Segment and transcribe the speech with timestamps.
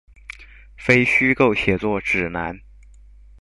[0.75, 2.59] 非虛構寫作指南